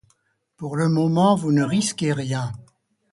Pour 0.57 0.77
le 0.77 0.89
moment, 0.89 1.35
vous 1.35 1.51
ne 1.51 1.61
risquez 1.63 2.11
rien. 2.11 2.51